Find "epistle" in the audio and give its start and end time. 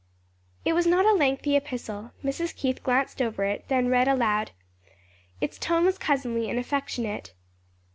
1.55-2.09